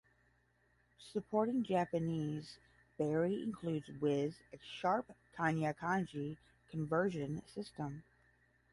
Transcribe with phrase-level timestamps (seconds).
[0.97, 2.57] Supporting Japanese,
[2.97, 6.37] Berry includes Whiz, a sharp Kana-Kanji
[6.71, 8.03] conversion system.